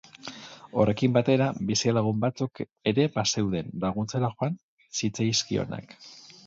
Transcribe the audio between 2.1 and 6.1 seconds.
batzuk ere bazeuden, laguntzera joan zitzaizkionak.